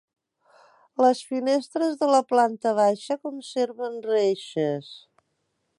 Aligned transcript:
Les 1.05 1.19
finestres 1.33 1.99
de 1.99 2.09
la 2.13 2.23
planta 2.33 2.73
baixa 2.81 3.19
conserven 3.27 4.01
reixes. 4.15 4.91